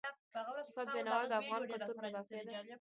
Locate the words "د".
1.29-1.33